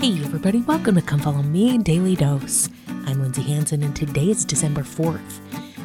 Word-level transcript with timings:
Hey, 0.00 0.12
everybody, 0.22 0.60
welcome 0.60 0.94
to 0.94 1.02
Come 1.02 1.18
Follow 1.18 1.42
Me 1.42 1.76
Daily 1.76 2.14
Dose. 2.14 2.70
I'm 3.04 3.20
Lindsay 3.20 3.42
Hanson, 3.42 3.82
and 3.82 3.96
today 3.96 4.30
is 4.30 4.44
December 4.44 4.82
4th. 4.82 5.40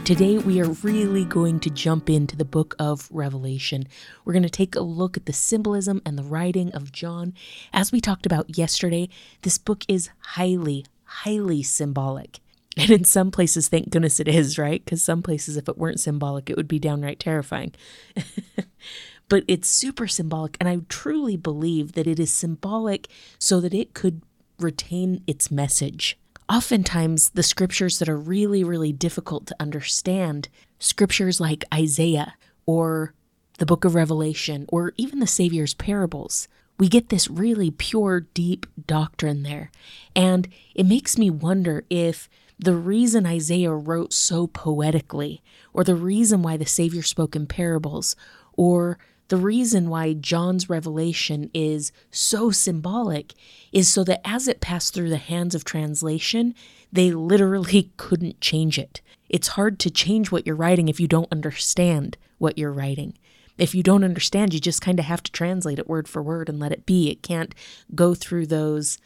Today, 0.05 0.37
we 0.37 0.61
are 0.61 0.69
really 0.83 1.25
going 1.25 1.59
to 1.61 1.71
jump 1.71 2.11
into 2.11 2.37
the 2.37 2.45
book 2.45 2.75
of 2.77 3.09
Revelation. 3.11 3.87
We're 4.23 4.33
going 4.33 4.43
to 4.43 4.51
take 4.51 4.75
a 4.75 4.81
look 4.81 5.17
at 5.17 5.25
the 5.25 5.33
symbolism 5.33 5.99
and 6.05 6.15
the 6.15 6.23
writing 6.23 6.71
of 6.73 6.91
John. 6.91 7.33
As 7.73 7.91
we 7.91 7.99
talked 7.99 8.27
about 8.27 8.55
yesterday, 8.55 9.09
this 9.41 9.57
book 9.57 9.83
is 9.87 10.11
highly, 10.19 10.85
highly 11.05 11.63
symbolic. 11.63 12.39
And 12.77 12.89
in 12.89 13.03
some 13.03 13.29
places, 13.29 13.67
thank 13.67 13.91
goodness 13.91 14.19
it 14.19 14.27
is, 14.27 14.57
right? 14.57 14.83
Because 14.83 15.03
some 15.03 15.21
places, 15.21 15.57
if 15.57 15.69
it 15.69 15.77
weren't 15.77 15.99
symbolic, 15.99 16.49
it 16.49 16.57
would 16.57 16.67
be 16.67 16.79
downright 16.79 17.19
terrifying. 17.19 17.71
but 19.29 19.43
it's 19.47 19.67
super 19.67 20.07
symbolic. 20.07 20.57
And 20.59 20.69
I 20.69 20.79
truly 20.89 21.37
believe 21.37 21.93
that 21.93 22.07
it 22.07 22.19
is 22.19 22.33
symbolic 22.33 23.07
so 23.39 23.59
that 23.61 23.73
it 23.73 23.93
could 23.93 24.21
retain 24.59 25.23
its 25.27 25.49
message. 25.49 26.17
Oftentimes, 26.49 27.29
the 27.31 27.43
scriptures 27.43 27.99
that 27.99 28.09
are 28.09 28.17
really, 28.17 28.63
really 28.63 28.91
difficult 28.91 29.47
to 29.47 29.55
understand, 29.59 30.49
scriptures 30.79 31.39
like 31.39 31.63
Isaiah 31.73 32.35
or 32.65 33.13
the 33.59 33.65
book 33.65 33.85
of 33.85 33.95
Revelation 33.95 34.65
or 34.69 34.93
even 34.97 35.19
the 35.19 35.27
Savior's 35.27 35.73
parables, 35.73 36.47
we 36.77 36.87
get 36.87 37.09
this 37.09 37.29
really 37.29 37.71
pure, 37.71 38.21
deep 38.33 38.65
doctrine 38.87 39.43
there. 39.43 39.71
And 40.15 40.47
it 40.75 40.85
makes 40.85 41.17
me 41.17 41.29
wonder 41.29 41.85
if 41.89 42.29
the 42.59 42.75
reason 42.75 43.25
Isaiah 43.25 43.73
wrote 43.73 44.13
so 44.13 44.47
poetically, 44.47 45.41
or 45.73 45.83
the 45.83 45.95
reason 45.95 46.41
why 46.41 46.57
the 46.57 46.65
Savior 46.65 47.01
spoke 47.01 47.35
in 47.35 47.47
parables, 47.47 48.15
or 48.53 48.97
the 49.33 49.37
reason 49.37 49.89
why 49.89 50.13
John's 50.13 50.69
revelation 50.69 51.49
is 51.55 51.91
so 52.11 52.51
symbolic 52.51 53.33
is 53.71 53.91
so 53.91 54.03
that 54.03 54.21
as 54.23 54.47
it 54.47 54.61
passed 54.61 54.93
through 54.93 55.09
the 55.09 55.17
hands 55.17 55.55
of 55.55 55.65
translation, 55.65 56.53
they 56.91 57.09
literally 57.09 57.91
couldn't 57.97 58.41
change 58.41 58.77
it. 58.77 59.01
It's 59.29 59.47
hard 59.47 59.79
to 59.79 59.89
change 59.89 60.31
what 60.31 60.45
you're 60.45 60.55
writing 60.55 60.87
if 60.87 60.99
you 60.99 61.07
don't 61.07 61.31
understand 61.31 62.15
what 62.37 62.59
you're 62.59 62.71
writing. 62.71 63.17
If 63.57 63.73
you 63.73 63.81
don't 63.81 64.03
understand, 64.03 64.53
you 64.53 64.59
just 64.59 64.83
kind 64.83 64.99
of 64.99 65.05
have 65.05 65.23
to 65.23 65.31
translate 65.31 65.79
it 65.79 65.89
word 65.89 66.07
for 66.07 66.21
word 66.21 66.47
and 66.47 66.59
let 66.59 66.71
it 66.71 66.85
be. 66.85 67.09
It 67.09 67.23
can't 67.23 67.55
go 67.95 68.13
through 68.13 68.45
those 68.45 68.99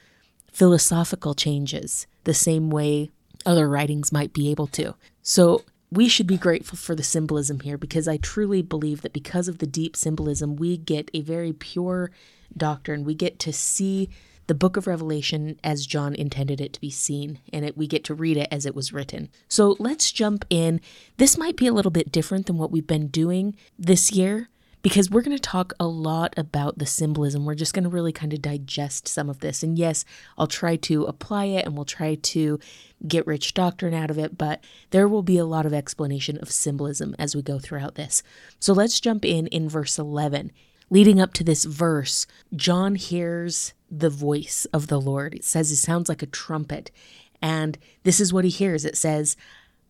philosophical 0.51 1.35
changes 1.35 2.05
the 2.25 2.33
same 2.33 2.69
way 2.69 3.11
other 3.45 3.69
writings 3.69 4.11
might 4.11 4.33
be 4.33 4.51
able 4.51 4.67
to. 4.67 4.93
So 5.21 5.63
we 5.91 6.09
should 6.09 6.27
be 6.27 6.37
grateful 6.37 6.77
for 6.77 6.95
the 6.95 7.03
symbolism 7.03 7.61
here 7.61 7.77
because 7.77 8.07
I 8.07 8.17
truly 8.17 8.61
believe 8.61 9.01
that 9.01 9.13
because 9.13 9.47
of 9.47 9.59
the 9.59 9.67
deep 9.67 9.95
symbolism, 9.95 10.55
we 10.55 10.77
get 10.77 11.09
a 11.13 11.21
very 11.21 11.53
pure 11.53 12.11
doctrine. 12.55 13.03
We 13.03 13.15
get 13.15 13.39
to 13.39 13.53
see 13.53 14.09
the 14.47 14.55
book 14.55 14.77
of 14.77 14.87
Revelation 14.87 15.59
as 15.63 15.85
John 15.85 16.15
intended 16.15 16.61
it 16.61 16.73
to 16.73 16.81
be 16.81 16.89
seen, 16.89 17.39
and 17.51 17.65
it, 17.65 17.77
we 17.77 17.85
get 17.85 18.03
to 18.05 18.13
read 18.13 18.37
it 18.37 18.47
as 18.51 18.65
it 18.65 18.75
was 18.75 18.93
written. 18.93 19.29
So 19.49 19.75
let's 19.79 20.11
jump 20.11 20.45
in. 20.49 20.79
This 21.17 21.37
might 21.37 21.57
be 21.57 21.67
a 21.67 21.73
little 21.73 21.91
bit 21.91 22.11
different 22.11 22.45
than 22.45 22.57
what 22.57 22.71
we've 22.71 22.87
been 22.87 23.07
doing 23.07 23.55
this 23.77 24.11
year 24.11 24.49
because 24.81 25.09
we're 25.09 25.21
going 25.21 25.35
to 25.35 25.41
talk 25.41 25.73
a 25.79 25.87
lot 25.87 26.33
about 26.37 26.77
the 26.77 26.85
symbolism. 26.85 27.45
We're 27.45 27.55
just 27.55 27.73
going 27.73 27.83
to 27.83 27.89
really 27.89 28.11
kind 28.11 28.33
of 28.33 28.41
digest 28.41 29.07
some 29.07 29.29
of 29.29 29.39
this. 29.39 29.63
And 29.63 29.77
yes, 29.77 30.05
I'll 30.37 30.47
try 30.47 30.75
to 30.77 31.03
apply 31.03 31.45
it 31.45 31.65
and 31.65 31.75
we'll 31.75 31.85
try 31.85 32.15
to 32.15 32.59
get 33.07 33.27
rich 33.27 33.53
doctrine 33.53 33.93
out 33.93 34.11
of 34.11 34.17
it, 34.17 34.37
but 34.37 34.63
there 34.91 35.07
will 35.07 35.23
be 35.23 35.37
a 35.37 35.45
lot 35.45 35.65
of 35.65 35.73
explanation 35.73 36.37
of 36.37 36.51
symbolism 36.51 37.15
as 37.19 37.35
we 37.35 37.41
go 37.41 37.59
throughout 37.59 37.95
this. 37.95 38.23
So 38.59 38.73
let's 38.73 38.99
jump 38.99 39.25
in 39.25 39.47
in 39.47 39.67
verse 39.67 39.99
11. 39.99 40.51
Leading 40.89 41.19
up 41.19 41.33
to 41.33 41.43
this 41.43 41.65
verse, 41.65 42.25
John 42.55 42.95
hears 42.95 43.73
the 43.91 44.09
voice 44.09 44.65
of 44.71 44.87
the 44.87 45.01
Lord. 45.01 45.33
It 45.33 45.43
says 45.43 45.71
it 45.71 45.77
sounds 45.77 46.07
like 46.07 46.21
a 46.21 46.27
trumpet. 46.27 46.91
And 47.41 47.77
this 48.03 48.19
is 48.19 48.31
what 48.31 48.45
he 48.45 48.49
hears 48.49 48.85
it 48.85 48.97
says, 48.97 49.35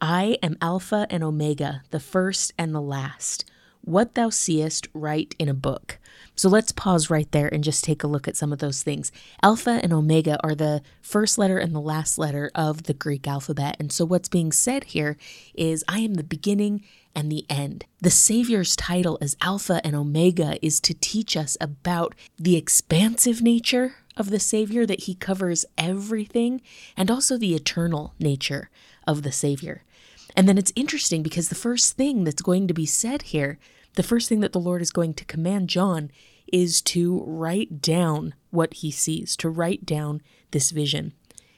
I 0.02 0.38
am 0.44 0.58
Alpha 0.62 1.08
and 1.10 1.24
Omega, 1.24 1.84
the 1.92 2.00
first 2.00 2.54
and 2.58 2.74
the 2.74 2.82
last 2.82 3.46
what 3.88 4.16
thou 4.16 4.30
seest 4.30 4.88
write 4.94 5.34
in 5.40 5.48
a 5.48 5.54
book. 5.54 5.98
So 6.36 6.50
let's 6.50 6.74
pause 6.74 7.10
right 7.10 7.32
there 7.32 7.48
and 7.48 7.64
just 7.64 7.86
take 7.86 8.04
a 8.04 8.08
look 8.08 8.28
at 8.28 8.36
some 8.36 8.52
of 8.52 8.60
those 8.60 8.84
things. 8.84 9.14
Alpha 9.42 9.80
and 9.82 9.94
Omega 9.94 10.38
are 10.44 10.54
the 10.54 10.82
first 11.02 11.38
letter 11.38 11.58
and 11.58 11.74
the 11.74 11.80
last 11.80 12.18
letter 12.18 12.52
of 12.54 12.84
the 12.84 12.94
Greek 12.94 13.28
alphabet. 13.28 13.78
And 13.80 13.92
so 13.92 14.04
what's 14.04 14.28
being 14.28 14.52
said 14.52 14.84
here 14.84 15.16
is 15.56 15.86
I 15.88 16.00
am 16.00 16.16
the 16.16 16.24
beginning 16.24 16.84
and 17.16 17.32
the 17.32 17.46
end. 17.50 17.86
The 18.02 18.12
Savior's 18.12 18.76
title 18.76 19.18
as 19.22 19.38
Alpha 19.42 19.80
and 19.86 19.96
Omega 19.96 20.64
is 20.64 20.82
to 20.82 20.94
teach 20.94 21.38
us 21.38 21.56
about 21.62 22.14
the 22.38 22.58
expansive 22.58 23.42
nature 23.42 23.96
of 24.18 24.32
the 24.32 24.40
Savior, 24.40 24.86
that 24.86 25.04
he 25.04 25.16
covers 25.16 25.66
everything, 25.78 26.62
and 26.98 27.10
also 27.10 27.38
the 27.38 27.56
eternal 27.56 28.14
nature 28.20 28.70
of 29.08 29.24
the 29.24 29.32
Savior. 29.32 29.84
And 30.38 30.48
then 30.48 30.58
it's 30.58 30.72
interesting 30.76 31.24
because 31.24 31.50
the 31.50 31.56
first 31.56 31.98
thing 31.98 32.24
that's 32.24 32.42
going 32.42 32.68
to 32.68 32.74
be 32.74 32.86
said 32.86 33.24
here 33.24 33.60
the 33.98 34.04
first 34.04 34.30
thing 34.30 34.42
that 34.42 34.54
the 34.54 34.60
Lord 34.60 34.84
is 34.84 34.92
going 34.92 35.16
to 35.16 35.26
command 35.26 35.70
John 35.70 36.12
is 36.54 36.82
to 36.84 37.24
write 37.26 37.82
down 37.82 38.36
what 38.52 38.76
he 38.76 38.92
sees, 38.92 39.36
to 39.38 39.50
write 39.50 39.88
down 39.88 40.22
this 40.52 40.70
vision. 40.70 41.14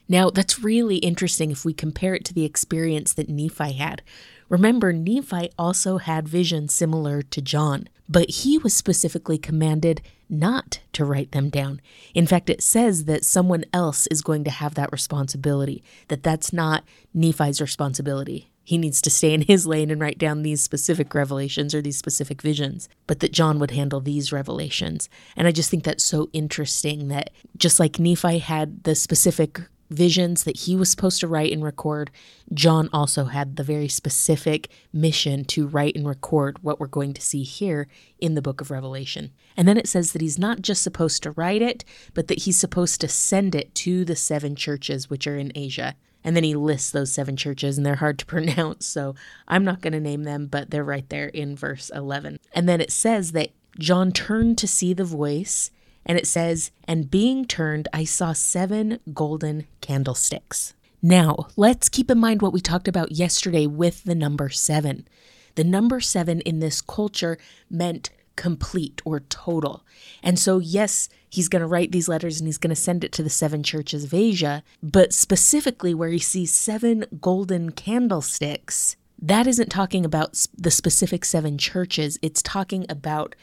Now, 0.08 0.30
that's 0.30 0.58
really 0.58 0.96
interesting 0.96 1.50
if 1.50 1.66
we 1.66 1.74
compare 1.74 2.14
it 2.14 2.24
to 2.24 2.34
the 2.34 2.46
experience 2.46 3.12
that 3.12 3.28
Nephi 3.28 3.74
had. 3.74 4.02
Remember, 4.48 4.90
Nephi 4.90 5.50
also 5.58 5.98
had 5.98 6.26
visions 6.26 6.72
similar 6.72 7.20
to 7.20 7.42
John, 7.42 7.90
but 8.08 8.30
he 8.30 8.56
was 8.56 8.72
specifically 8.72 9.36
commanded 9.36 10.00
not 10.30 10.80
to 10.94 11.04
write 11.04 11.32
them 11.32 11.50
down. 11.50 11.82
In 12.14 12.26
fact, 12.26 12.48
it 12.48 12.62
says 12.62 13.04
that 13.04 13.26
someone 13.26 13.66
else 13.74 14.06
is 14.06 14.22
going 14.22 14.44
to 14.44 14.50
have 14.50 14.74
that 14.76 14.92
responsibility, 14.92 15.84
that 16.08 16.22
that's 16.22 16.54
not 16.54 16.84
Nephi's 17.12 17.60
responsibility 17.60 18.50
he 18.70 18.78
needs 18.78 19.02
to 19.02 19.10
stay 19.10 19.34
in 19.34 19.42
his 19.42 19.66
lane 19.66 19.90
and 19.90 20.00
write 20.00 20.16
down 20.16 20.42
these 20.42 20.62
specific 20.62 21.12
revelations 21.12 21.74
or 21.74 21.82
these 21.82 21.96
specific 21.96 22.40
visions, 22.40 22.88
but 23.08 23.18
that 23.18 23.32
John 23.32 23.58
would 23.58 23.72
handle 23.72 24.00
these 24.00 24.30
revelations. 24.30 25.08
And 25.36 25.48
I 25.48 25.50
just 25.50 25.72
think 25.72 25.82
that's 25.82 26.04
so 26.04 26.30
interesting 26.32 27.08
that 27.08 27.30
just 27.56 27.80
like 27.80 27.98
Nephi 27.98 28.38
had 28.38 28.84
the 28.84 28.94
specific 28.94 29.62
visions 29.90 30.44
that 30.44 30.56
he 30.56 30.76
was 30.76 30.88
supposed 30.88 31.18
to 31.18 31.26
write 31.26 31.50
and 31.50 31.64
record, 31.64 32.12
John 32.54 32.88
also 32.92 33.24
had 33.24 33.56
the 33.56 33.64
very 33.64 33.88
specific 33.88 34.70
mission 34.92 35.44
to 35.46 35.66
write 35.66 35.96
and 35.96 36.06
record 36.06 36.62
what 36.62 36.78
we're 36.78 36.86
going 36.86 37.12
to 37.14 37.20
see 37.20 37.42
here 37.42 37.88
in 38.20 38.36
the 38.36 38.42
book 38.42 38.60
of 38.60 38.70
Revelation. 38.70 39.32
And 39.56 39.66
then 39.66 39.78
it 39.78 39.88
says 39.88 40.12
that 40.12 40.22
he's 40.22 40.38
not 40.38 40.62
just 40.62 40.82
supposed 40.82 41.24
to 41.24 41.32
write 41.32 41.60
it, 41.60 41.84
but 42.14 42.28
that 42.28 42.42
he's 42.42 42.60
supposed 42.60 43.00
to 43.00 43.08
send 43.08 43.56
it 43.56 43.74
to 43.74 44.04
the 44.04 44.14
seven 44.14 44.54
churches 44.54 45.10
which 45.10 45.26
are 45.26 45.36
in 45.36 45.50
Asia. 45.56 45.96
And 46.22 46.36
then 46.36 46.44
he 46.44 46.54
lists 46.54 46.90
those 46.90 47.12
seven 47.12 47.36
churches, 47.36 47.76
and 47.76 47.86
they're 47.86 47.96
hard 47.96 48.18
to 48.18 48.26
pronounce, 48.34 48.86
so 48.86 49.14
I'm 49.48 49.64
not 49.64 49.80
going 49.80 49.92
to 49.92 50.00
name 50.00 50.24
them, 50.24 50.46
but 50.46 50.70
they're 50.70 50.84
right 50.84 51.08
there 51.08 51.28
in 51.28 51.56
verse 51.56 51.90
11. 51.94 52.38
And 52.52 52.68
then 52.68 52.80
it 52.80 52.92
says 52.92 53.32
that 53.32 53.50
John 53.78 54.12
turned 54.12 54.58
to 54.58 54.68
see 54.68 54.92
the 54.92 55.04
voice, 55.04 55.70
and 56.04 56.18
it 56.18 56.26
says, 56.26 56.70
And 56.84 57.10
being 57.10 57.44
turned, 57.44 57.88
I 57.92 58.04
saw 58.04 58.32
seven 58.32 58.98
golden 59.12 59.66
candlesticks. 59.80 60.74
Now, 61.02 61.48
let's 61.56 61.88
keep 61.88 62.10
in 62.10 62.18
mind 62.18 62.42
what 62.42 62.52
we 62.52 62.60
talked 62.60 62.88
about 62.88 63.12
yesterday 63.12 63.66
with 63.66 64.04
the 64.04 64.14
number 64.14 64.50
seven. 64.50 65.08
The 65.54 65.64
number 65.64 66.00
seven 66.00 66.40
in 66.42 66.60
this 66.60 66.80
culture 66.80 67.38
meant 67.70 68.10
complete 68.36 69.00
or 69.04 69.20
total. 69.20 69.84
And 70.22 70.38
so, 70.38 70.58
yes, 70.58 71.08
he's 71.28 71.48
going 71.48 71.60
to 71.60 71.68
write 71.68 71.92
these 71.92 72.08
letters 72.08 72.40
and 72.40 72.48
he's 72.48 72.58
going 72.58 72.74
to 72.74 72.76
send 72.76 73.04
it 73.04 73.12
to 73.12 73.22
the 73.22 73.30
seven 73.30 73.62
churches 73.62 74.04
of 74.04 74.14
Asia, 74.14 74.62
but 74.82 75.12
specifically 75.12 75.94
where 75.94 76.08
he 76.10 76.18
sees 76.18 76.54
seven 76.54 77.04
golden 77.20 77.70
candlesticks, 77.72 78.96
that 79.22 79.46
isn't 79.46 79.68
talking 79.68 80.04
about 80.04 80.46
the 80.56 80.70
specific 80.70 81.24
seven 81.24 81.58
churches, 81.58 82.18
it's 82.22 82.42
talking 82.42 82.86
about 82.88 83.34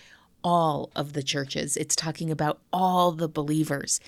all 0.43 0.91
of 0.95 1.13
the 1.13 1.23
churches, 1.23 1.77
it's 1.77 1.95
talking 1.95 2.31
about 2.31 2.59
all 2.73 3.11
the 3.11 3.27
believers. 3.29 3.99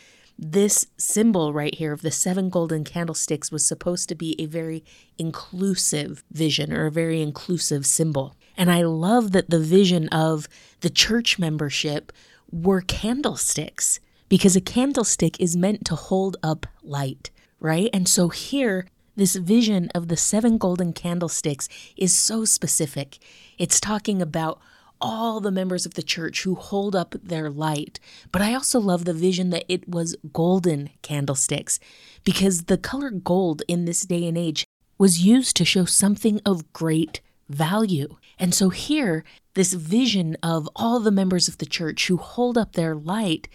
This 0.41 0.87
symbol 0.97 1.51
right 1.53 1.75
here 1.75 1.91
of 1.91 2.01
the 2.01 2.11
seven 2.11 2.49
golden 2.49 2.85
candlesticks 2.85 3.51
was 3.51 3.65
supposed 3.65 4.07
to 4.09 4.15
be 4.15 4.35
a 4.39 4.45
very 4.45 4.83
inclusive 5.17 6.23
vision 6.31 6.71
or 6.71 6.85
a 6.85 6.91
very 6.91 7.21
inclusive 7.21 7.85
symbol. 7.85 8.35
And 8.59 8.69
I 8.69 8.81
love 8.81 9.31
that 9.31 9.49
the 9.49 9.59
vision 9.59 10.09
of 10.09 10.49
the 10.81 10.89
church 10.89 11.39
membership 11.39 12.11
were 12.51 12.81
candlesticks 12.81 14.01
because 14.27 14.57
a 14.57 14.61
candlestick 14.61 15.39
is 15.39 15.55
meant 15.55 15.85
to 15.85 15.95
hold 15.95 16.35
up 16.43 16.67
light, 16.83 17.31
right? 17.61 17.89
And 17.93 18.05
so 18.05 18.27
here, 18.27 18.85
this 19.15 19.37
vision 19.37 19.89
of 19.95 20.09
the 20.09 20.17
seven 20.17 20.57
golden 20.57 20.91
candlesticks 20.91 21.69
is 21.95 22.11
so 22.11 22.43
specific. 22.43 23.19
It's 23.57 23.79
talking 23.79 24.21
about 24.21 24.59
all 24.99 25.39
the 25.39 25.51
members 25.51 25.85
of 25.85 25.93
the 25.93 26.03
church 26.03 26.43
who 26.43 26.55
hold 26.55 26.97
up 26.97 27.15
their 27.23 27.49
light. 27.49 27.97
But 28.29 28.41
I 28.41 28.53
also 28.53 28.81
love 28.81 29.05
the 29.05 29.13
vision 29.13 29.51
that 29.51 29.63
it 29.69 29.87
was 29.87 30.17
golden 30.33 30.89
candlesticks 31.01 31.79
because 32.25 32.63
the 32.63 32.77
color 32.77 33.09
gold 33.09 33.61
in 33.69 33.85
this 33.85 34.01
day 34.01 34.27
and 34.27 34.37
age 34.37 34.67
was 34.97 35.23
used 35.23 35.55
to 35.55 35.63
show 35.63 35.85
something 35.85 36.41
of 36.45 36.73
great 36.73 37.21
value. 37.49 38.17
And 38.37 38.53
so 38.53 38.69
here, 38.69 39.23
this 39.55 39.73
vision 39.73 40.37
of 40.41 40.69
all 40.75 40.99
the 40.99 41.11
members 41.11 41.47
of 41.47 41.57
the 41.57 41.65
church 41.65 42.07
who 42.07 42.17
hold 42.17 42.57
up 42.57 42.73
their 42.73 42.95
light 42.95 43.49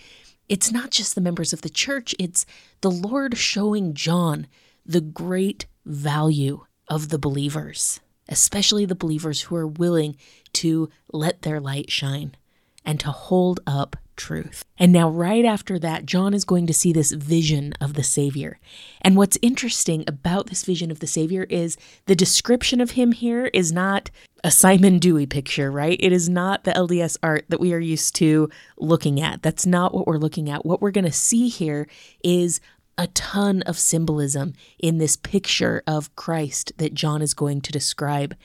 it's 0.49 0.71
not 0.71 0.91
just 0.91 1.15
the 1.15 1.21
members 1.21 1.53
of 1.53 1.63
the 1.63 1.71
church, 1.71 2.15
it's 2.19 2.45
the 2.81 2.91
Lord 2.91 3.37
showing 3.37 3.95
John 3.95 4.47
the 4.85 5.01
great 5.01 5.67
value 5.87 6.65
of 6.89 7.09
the 7.09 7.19
believers, 7.19 8.01
especially 8.29 8.85
the 8.85 8.95
believers 8.95 9.43
who 9.43 9.57
are 9.57 9.67
willing 9.67 10.17
to 10.55 10.91
let 11.13 11.43
their 11.43 11.61
light 11.61 11.91
shine 11.91 12.37
and 12.85 13.01
to 13.01 13.11
hold 13.11 13.61
up 13.67 13.97
truth. 14.17 14.65
And 14.79 14.93
now, 14.93 15.09
right 15.09 15.45
after 15.45 15.79
that, 15.79 16.07
John 16.07 16.35
is 16.35 16.45
going 16.45 16.67
to 16.67 16.75
see 16.75 16.93
this 16.93 17.13
vision 17.13 17.73
of 17.81 17.95
the 17.95 18.03
Savior. 18.03 18.59
And 19.03 19.17
what's 19.17 19.39
interesting 19.43 20.05
about 20.07 20.49
this 20.49 20.65
vision 20.65 20.91
of 20.91 21.01
the 21.01 21.07
Savior 21.07 21.45
is 21.45 21.77
the 22.07 22.15
description 22.15 22.81
of 22.81 22.93
him 22.93 23.13
here 23.13 23.47
is 23.47 23.73
not 23.73 24.11
a 24.43 24.51
Simon 24.51 24.99
Dewey 24.99 25.27
picture, 25.27 25.71
right? 25.71 25.99
It 26.01 26.13
is 26.13 26.29
not 26.29 26.65
the 26.65 26.73
LDS 26.73 27.17
art 27.23 27.47
that 27.49 27.61
we 27.61 27.73
are 27.73 27.79
used 27.79 28.15
to 28.17 28.51
looking 28.77 29.21
at. 29.21 29.43
That's 29.43 29.65
not 29.65 29.95
what 29.95 30.07
we're 30.07 30.19
looking 30.19 30.51
at. 30.51 30.67
What 30.67 30.83
we're 30.83 30.91
going 30.91 31.05
to 31.07 31.13
see 31.13 31.49
here 31.49 31.89
is 32.23 32.61
a 32.99 33.07
ton 33.09 33.63
of 33.63 33.79
symbolism 33.79 34.53
in 34.79 34.99
this 34.99 35.17
picture 35.17 35.83
of 35.87 36.15
Christ 36.17 36.73
that 36.77 36.95
John 36.95 37.23
is 37.23 37.35
going 37.35 37.61
to 37.63 37.73
describe. 37.73 38.37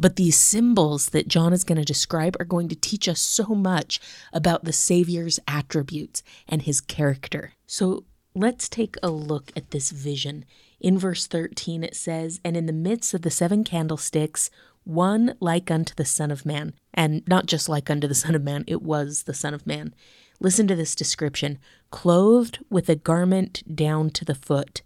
But 0.00 0.16
these 0.16 0.38
symbols 0.38 1.10
that 1.10 1.28
John 1.28 1.52
is 1.52 1.62
going 1.62 1.76
to 1.76 1.84
describe 1.84 2.34
are 2.40 2.46
going 2.46 2.70
to 2.70 2.74
teach 2.74 3.06
us 3.06 3.20
so 3.20 3.48
much 3.48 4.00
about 4.32 4.64
the 4.64 4.72
Savior's 4.72 5.38
attributes 5.46 6.22
and 6.48 6.62
his 6.62 6.80
character. 6.80 7.52
So 7.66 8.04
let's 8.34 8.66
take 8.66 8.96
a 9.02 9.10
look 9.10 9.52
at 9.54 9.72
this 9.72 9.90
vision. 9.90 10.46
In 10.80 10.96
verse 10.96 11.26
13, 11.26 11.84
it 11.84 11.94
says, 11.94 12.40
And 12.42 12.56
in 12.56 12.64
the 12.64 12.72
midst 12.72 13.12
of 13.12 13.20
the 13.20 13.30
seven 13.30 13.62
candlesticks, 13.62 14.50
one 14.84 15.34
like 15.38 15.70
unto 15.70 15.94
the 15.94 16.06
Son 16.06 16.30
of 16.30 16.46
Man. 16.46 16.72
And 16.94 17.22
not 17.28 17.44
just 17.44 17.68
like 17.68 17.90
unto 17.90 18.08
the 18.08 18.14
Son 18.14 18.34
of 18.34 18.42
Man, 18.42 18.64
it 18.66 18.80
was 18.80 19.24
the 19.24 19.34
Son 19.34 19.52
of 19.52 19.66
Man. 19.66 19.94
Listen 20.40 20.66
to 20.66 20.74
this 20.74 20.94
description 20.94 21.58
clothed 21.90 22.64
with 22.70 22.88
a 22.88 22.96
garment 22.96 23.76
down 23.76 24.08
to 24.10 24.24
the 24.24 24.34
foot 24.34 24.80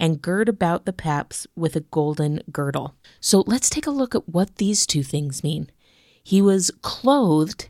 and 0.00 0.22
gird 0.22 0.48
about 0.48 0.86
the 0.86 0.92
paps 0.92 1.46
with 1.54 1.76
a 1.76 1.80
golden 1.80 2.42
girdle. 2.50 2.96
So 3.20 3.44
let's 3.46 3.70
take 3.70 3.86
a 3.86 3.92
look 3.92 4.14
at 4.14 4.28
what 4.28 4.56
these 4.56 4.86
two 4.86 5.02
things 5.02 5.44
mean. 5.44 5.70
He 6.24 6.40
was 6.42 6.70
clothed, 6.82 7.68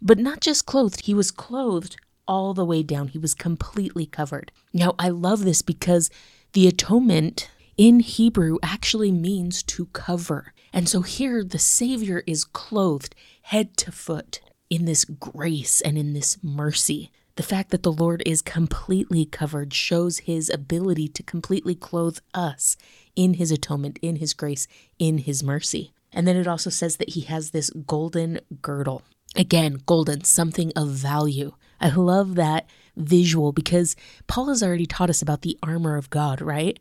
but 0.00 0.18
not 0.18 0.40
just 0.40 0.66
clothed, 0.66 1.06
he 1.06 1.14
was 1.14 1.30
clothed 1.30 1.96
all 2.28 2.54
the 2.54 2.64
way 2.64 2.82
down. 2.82 3.08
He 3.08 3.18
was 3.18 3.34
completely 3.34 4.06
covered. 4.06 4.52
Now, 4.72 4.94
I 4.98 5.08
love 5.08 5.44
this 5.44 5.62
because 5.62 6.10
the 6.52 6.68
atonement 6.68 7.50
in 7.76 8.00
Hebrew 8.00 8.58
actually 8.62 9.10
means 9.10 9.62
to 9.64 9.86
cover. 9.86 10.52
And 10.72 10.88
so 10.88 11.00
here 11.00 11.42
the 11.42 11.58
Savior 11.58 12.22
is 12.26 12.44
clothed 12.44 13.14
head 13.42 13.76
to 13.78 13.90
foot 13.90 14.40
in 14.68 14.84
this 14.84 15.04
grace 15.04 15.80
and 15.80 15.98
in 15.98 16.12
this 16.12 16.38
mercy. 16.42 17.10
The 17.40 17.46
fact 17.46 17.70
that 17.70 17.82
the 17.82 17.90
Lord 17.90 18.22
is 18.26 18.42
completely 18.42 19.24
covered 19.24 19.72
shows 19.72 20.18
his 20.18 20.50
ability 20.50 21.08
to 21.08 21.22
completely 21.22 21.74
clothe 21.74 22.18
us 22.34 22.76
in 23.16 23.32
his 23.32 23.50
atonement, 23.50 23.98
in 24.02 24.16
his 24.16 24.34
grace, 24.34 24.68
in 24.98 25.16
his 25.16 25.42
mercy. 25.42 25.94
And 26.12 26.28
then 26.28 26.36
it 26.36 26.46
also 26.46 26.68
says 26.68 26.98
that 26.98 27.14
he 27.14 27.22
has 27.22 27.52
this 27.52 27.70
golden 27.70 28.40
girdle. 28.60 29.00
Again, 29.34 29.80
golden, 29.86 30.22
something 30.24 30.70
of 30.76 30.90
value. 30.90 31.52
I 31.80 31.88
love 31.88 32.34
that 32.34 32.66
visual 32.94 33.52
because 33.52 33.96
Paul 34.26 34.48
has 34.48 34.62
already 34.62 34.84
taught 34.84 35.08
us 35.08 35.22
about 35.22 35.40
the 35.40 35.58
armor 35.62 35.96
of 35.96 36.10
God, 36.10 36.42
right? 36.42 36.78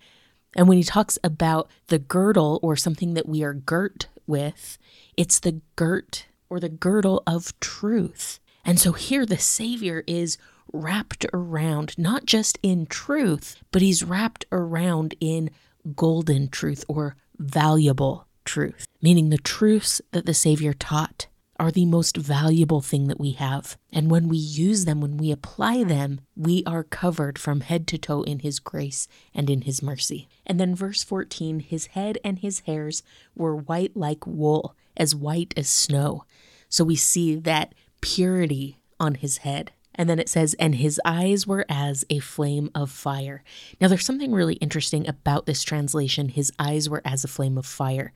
And 0.58 0.68
when 0.68 0.78
he 0.78 0.84
talks 0.84 1.18
about 1.24 1.70
the 1.88 2.00
girdle 2.00 2.60
or 2.62 2.76
something 2.76 3.14
that 3.14 3.30
we 3.30 3.44
are 3.44 3.54
girt 3.54 4.10
with, 4.28 4.78
it's 5.16 5.40
the 5.40 5.62
girt 5.78 6.26
or 6.50 6.60
the 6.60 6.68
girdle 6.68 7.24
of 7.26 7.58
truth. 7.62 8.42
And 8.70 8.80
so 8.80 8.92
here 8.92 9.26
the 9.26 9.40
Savior 9.40 10.04
is 10.06 10.38
wrapped 10.72 11.26
around, 11.34 11.98
not 11.98 12.26
just 12.26 12.60
in 12.62 12.86
truth, 12.86 13.56
but 13.72 13.82
he's 13.82 14.04
wrapped 14.04 14.46
around 14.52 15.16
in 15.20 15.50
golden 15.96 16.50
truth 16.50 16.86
or 16.88 17.16
valuable 17.40 18.28
truth, 18.46 18.86
meaning 19.02 19.32
the 19.32 19.40
truths 19.40 20.04
that 20.12 20.28
the 20.28 20.36
Savior 20.36 20.74
taught 20.74 21.26
are 21.60 21.72
the 21.72 21.88
most 21.88 22.16
valuable 22.16 22.80
thing 22.80 23.08
that 23.08 23.20
we 23.20 23.32
have. 23.32 23.76
And 23.92 24.12
when 24.12 24.28
we 24.28 24.38
use 24.38 24.86
them, 24.86 25.02
when 25.02 25.18
we 25.18 25.32
apply 25.32 25.84
them, 25.84 26.22
we 26.36 26.64
are 26.68 26.84
covered 26.84 27.40
from 27.40 27.62
head 27.62 27.88
to 27.88 27.98
toe 27.98 28.22
in 28.22 28.42
His 28.42 28.60
grace 28.60 29.08
and 29.34 29.50
in 29.50 29.62
His 29.62 29.82
mercy. 29.82 30.30
And 30.46 30.60
then, 30.60 30.76
verse 30.76 31.02
14 31.02 31.62
His 31.62 31.88
head 31.88 32.20
and 32.24 32.38
His 32.38 32.60
hairs 32.60 33.02
were 33.34 33.56
white 33.56 33.98
like 33.98 34.28
wool, 34.28 34.76
as 34.96 35.16
white 35.16 35.56
as 35.58 35.68
snow. 35.68 36.26
So 36.70 36.84
we 36.84 36.96
see 36.96 37.34
that 37.34 37.74
purity 38.02 38.80
on 39.00 39.16
his 39.16 39.38
head. 39.38 39.72
And 39.96 40.10
then 40.10 40.20
it 40.20 40.30
says, 40.30 40.56
and 40.60 40.76
his 40.76 41.00
eyes 41.04 41.46
were 41.46 41.66
as 41.68 42.06
a 42.10 42.20
flame 42.20 42.70
of 42.74 42.90
fire. 42.90 43.44
Now, 43.82 43.90
there's 43.90 44.06
something 44.06 44.32
really 44.32 44.56
interesting 44.56 45.08
about 45.08 45.46
this 45.46 45.62
translation, 45.62 46.30
his 46.30 46.54
eyes 46.58 46.90
were 46.90 47.02
as 47.04 47.24
a 47.26 47.28
flame 47.28 47.58
of 47.58 47.66
fire, 47.66 48.14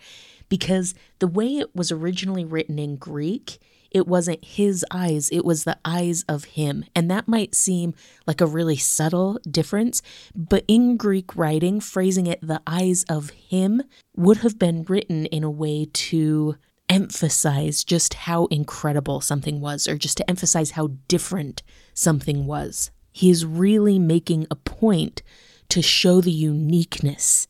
because 0.47 0.95
the 1.19 1.27
way 1.27 1.57
it 1.57 1.75
was 1.75 1.91
originally 1.91 2.45
written 2.45 2.79
in 2.79 2.95
Greek, 2.95 3.57
it 3.91 4.07
wasn't 4.07 4.45
his 4.45 4.85
eyes, 4.91 5.29
it 5.29 5.43
was 5.43 5.65
the 5.65 5.77
eyes 5.83 6.23
of 6.29 6.45
him. 6.45 6.85
And 6.95 7.11
that 7.11 7.27
might 7.27 7.53
seem 7.53 7.93
like 8.25 8.39
a 8.39 8.45
really 8.45 8.77
subtle 8.77 9.37
difference, 9.49 10.01
but 10.33 10.63
in 10.69 10.95
Greek 10.95 11.35
writing, 11.35 11.81
phrasing 11.81 12.27
it 12.27 12.39
the 12.41 12.61
eyes 12.65 13.03
of 13.09 13.31
him 13.31 13.83
would 14.15 14.37
have 14.37 14.57
been 14.57 14.83
written 14.83 15.25
in 15.25 15.43
a 15.43 15.51
way 15.51 15.89
to 15.91 16.55
emphasize 16.89 17.83
just 17.83 18.13
how 18.13 18.45
incredible 18.45 19.21
something 19.21 19.59
was, 19.61 19.87
or 19.87 19.97
just 19.97 20.17
to 20.17 20.29
emphasize 20.29 20.71
how 20.71 20.91
different 21.07 21.63
something 21.93 22.45
was. 22.45 22.91
He 23.11 23.29
is 23.29 23.45
really 23.45 23.99
making 23.99 24.47
a 24.49 24.55
point 24.55 25.21
to 25.69 25.81
show 25.81 26.21
the 26.21 26.31
uniqueness 26.31 27.47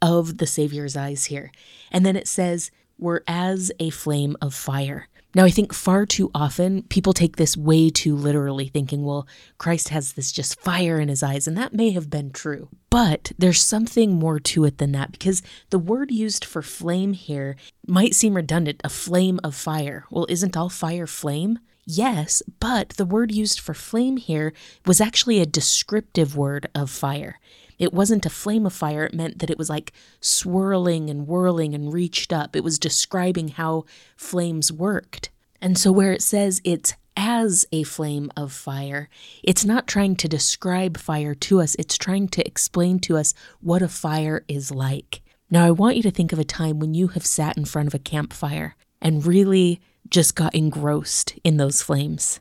of 0.00 0.38
the 0.38 0.46
Savior's 0.46 0.96
eyes 0.96 1.26
here. 1.26 1.50
And 1.90 2.04
then 2.04 2.16
it 2.16 2.28
says, 2.28 2.70
were 2.98 3.22
as 3.26 3.72
a 3.78 3.90
flame 3.90 4.36
of 4.40 4.54
fire. 4.54 5.08
Now, 5.36 5.44
I 5.44 5.50
think 5.50 5.74
far 5.74 6.06
too 6.06 6.30
often 6.34 6.84
people 6.84 7.12
take 7.12 7.36
this 7.36 7.58
way 7.58 7.90
too 7.90 8.16
literally, 8.16 8.68
thinking, 8.68 9.04
well, 9.04 9.28
Christ 9.58 9.90
has 9.90 10.14
this 10.14 10.32
just 10.32 10.58
fire 10.58 10.98
in 10.98 11.10
his 11.10 11.22
eyes, 11.22 11.46
and 11.46 11.58
that 11.58 11.74
may 11.74 11.90
have 11.90 12.08
been 12.08 12.30
true. 12.30 12.70
But 12.88 13.32
there's 13.36 13.62
something 13.62 14.14
more 14.14 14.40
to 14.40 14.64
it 14.64 14.78
than 14.78 14.92
that 14.92 15.12
because 15.12 15.42
the 15.68 15.78
word 15.78 16.10
used 16.10 16.42
for 16.42 16.62
flame 16.62 17.12
here 17.12 17.54
might 17.86 18.14
seem 18.14 18.32
redundant 18.32 18.80
a 18.82 18.88
flame 18.88 19.38
of 19.44 19.54
fire. 19.54 20.06
Well, 20.10 20.24
isn't 20.30 20.56
all 20.56 20.70
fire 20.70 21.06
flame? 21.06 21.58
Yes, 21.84 22.42
but 22.58 22.94
the 22.96 23.04
word 23.04 23.30
used 23.30 23.60
for 23.60 23.74
flame 23.74 24.16
here 24.16 24.54
was 24.86 25.02
actually 25.02 25.40
a 25.40 25.44
descriptive 25.44 26.34
word 26.34 26.66
of 26.74 26.88
fire. 26.88 27.38
It 27.78 27.92
wasn't 27.92 28.26
a 28.26 28.30
flame 28.30 28.66
of 28.66 28.72
fire, 28.72 29.04
it 29.04 29.14
meant 29.14 29.38
that 29.38 29.50
it 29.50 29.58
was 29.58 29.68
like 29.68 29.92
swirling 30.20 31.10
and 31.10 31.26
whirling 31.26 31.74
and 31.74 31.92
reached 31.92 32.32
up. 32.32 32.56
It 32.56 32.64
was 32.64 32.78
describing 32.78 33.48
how 33.48 33.84
flames 34.16 34.72
worked. 34.72 35.30
And 35.60 35.78
so, 35.78 35.92
where 35.92 36.12
it 36.12 36.22
says 36.22 36.60
it's 36.64 36.94
as 37.16 37.66
a 37.72 37.82
flame 37.82 38.30
of 38.36 38.52
fire, 38.52 39.08
it's 39.42 39.64
not 39.64 39.86
trying 39.86 40.16
to 40.16 40.28
describe 40.28 40.98
fire 40.98 41.34
to 41.34 41.60
us, 41.60 41.74
it's 41.78 41.96
trying 41.96 42.28
to 42.28 42.46
explain 42.46 42.98
to 43.00 43.16
us 43.16 43.34
what 43.60 43.82
a 43.82 43.88
fire 43.88 44.44
is 44.48 44.70
like. 44.70 45.22
Now, 45.50 45.64
I 45.64 45.70
want 45.70 45.96
you 45.96 46.02
to 46.02 46.10
think 46.10 46.32
of 46.32 46.38
a 46.38 46.44
time 46.44 46.78
when 46.78 46.94
you 46.94 47.08
have 47.08 47.24
sat 47.24 47.56
in 47.56 47.64
front 47.64 47.88
of 47.88 47.94
a 47.94 48.00
campfire 48.00 48.74
and 49.00 49.24
really 49.24 49.80
just 50.10 50.34
got 50.34 50.54
engrossed 50.54 51.38
in 51.44 51.56
those 51.56 51.82
flames. 51.82 52.40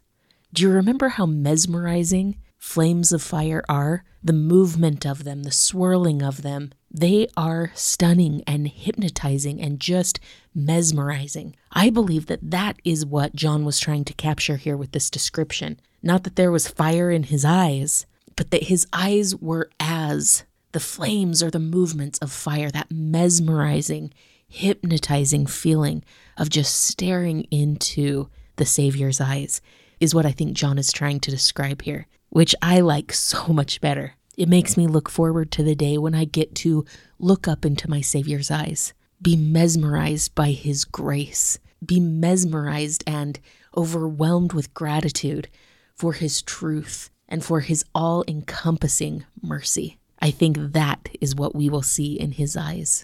Do 0.54 0.64
you 0.64 0.70
remember 0.70 1.10
how 1.10 1.26
mesmerizing 1.26 2.38
flames 2.66 3.14
of 3.14 3.22
fire 3.22 3.64
are, 3.70 4.04
the 4.24 4.34
movement 4.34 5.06
of 5.06 5.24
them, 5.24 5.44
the 5.44 5.52
swirling 5.52 6.24
of 6.24 6.42
them, 6.42 6.72
they 6.90 7.28
are 7.38 7.72
stunning 7.76 8.44
and 8.48 8.68
hypnotizing 8.68 9.62
and 9.62 9.80
just 9.80 10.20
mesmerizing. 10.54 11.56
I 11.72 11.92
believe 11.92 12.26
that 12.26 12.52
that 12.52 12.78
is 12.84 13.06
what 13.06 13.36
John 13.36 13.66
was 13.66 13.80
trying 13.80 14.04
to 14.06 14.14
capture 14.16 14.58
here 14.58 14.76
with 14.76 14.94
this 14.94 15.12
description. 15.12 15.80
Not 16.02 16.24
that 16.24 16.38
there 16.38 16.52
was 16.52 16.68
fire 16.68 17.12
in 17.12 17.24
his 17.24 17.46
eyes, 17.46 18.08
but 18.36 18.50
that 18.50 18.64
his 18.64 18.88
eyes 18.92 19.36
were 19.36 19.70
as 19.80 20.44
the 20.72 20.80
flames 20.80 21.44
or 21.44 21.52
the 21.52 21.60
movements 21.60 22.18
of 22.18 22.32
fire, 22.32 22.72
that 22.72 22.92
mesmerizing, 22.92 24.12
hypnotizing 24.48 25.46
feeling 25.46 26.04
of 26.36 26.50
just 26.50 26.84
staring 26.84 27.44
into 27.52 28.28
the 28.56 28.66
Savior's 28.66 29.22
eyes 29.22 29.62
is 30.00 30.16
what 30.16 30.26
I 30.26 30.32
think 30.32 30.58
John 30.58 30.78
is 30.80 30.92
trying 30.92 31.20
to 31.22 31.32
describe 31.32 31.84
here 31.84 32.08
which 32.30 32.56
I 32.62 32.80
like 32.80 33.14
so 33.14 33.48
much 33.48 33.82
better. 33.82 34.16
It 34.38 34.50
makes 34.50 34.76
me 34.76 34.88
look 34.88 35.10
forward 35.10 35.52
to 35.52 35.64
the 35.64 35.76
day 35.76 35.98
when 35.98 36.14
I 36.14 36.26
get 36.26 36.56
to 36.56 36.86
look 37.20 37.48
up 37.48 37.66
into 37.66 37.90
my 37.90 38.02
Savior's 38.02 38.52
eyes, 38.52 38.94
be 39.22 39.36
mesmerized 39.38 40.36
by 40.36 40.52
His 40.52 40.84
grace, 40.84 41.58
be 41.86 42.00
mesmerized 42.00 43.04
and 43.08 43.40
overwhelmed 43.78 44.54
with 44.54 44.74
gratitude 44.74 45.48
for 45.96 46.14
His 46.14 46.42
truth 46.42 47.10
and 47.30 47.44
for 47.44 47.62
His 47.62 47.86
all 47.96 48.24
encompassing 48.28 49.26
mercy. 49.42 49.98
I 50.20 50.32
think 50.32 50.58
that 50.74 51.10
is 51.22 51.36
what 51.36 51.56
we 51.56 51.70
will 51.70 51.82
see 51.82 52.20
in 52.20 52.34
His 52.34 52.58
eyes. 52.58 53.04